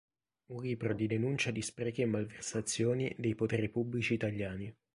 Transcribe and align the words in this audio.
Un 0.47 0.63
libro 0.63 0.95
di 0.95 1.05
denuncia 1.05 1.51
di 1.51 1.61
sprechi 1.61 2.01
e 2.01 2.07
malversazioni 2.07 3.15
dei 3.19 3.35
poteri 3.35 3.69
pubblici 3.69 4.15
italiani. 4.15 4.75